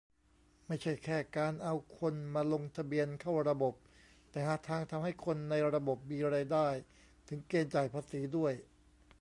[0.67, 3.73] ไม่ใช่แค่การเอาคนมาลงทะเบียนเข้าระบบ
[4.31, 6.67] แต่หาทางทำให้คนในระบบมีรายได้
[7.27, 8.53] ถึงเกณฑ์จ่ายภาษีด้วย